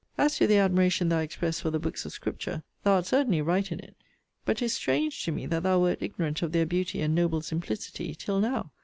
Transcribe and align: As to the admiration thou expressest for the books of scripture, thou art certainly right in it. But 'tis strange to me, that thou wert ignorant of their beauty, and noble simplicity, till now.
As 0.17 0.35
to 0.39 0.47
the 0.47 0.57
admiration 0.57 1.09
thou 1.09 1.19
expressest 1.21 1.61
for 1.61 1.69
the 1.69 1.77
books 1.77 2.07
of 2.07 2.11
scripture, 2.11 2.63
thou 2.81 2.93
art 2.93 3.05
certainly 3.05 3.39
right 3.39 3.71
in 3.71 3.79
it. 3.79 3.95
But 4.45 4.57
'tis 4.57 4.73
strange 4.73 5.23
to 5.25 5.31
me, 5.31 5.45
that 5.45 5.61
thou 5.61 5.79
wert 5.79 5.99
ignorant 6.01 6.41
of 6.41 6.53
their 6.53 6.65
beauty, 6.65 7.01
and 7.01 7.13
noble 7.13 7.41
simplicity, 7.43 8.15
till 8.15 8.39
now. 8.39 8.71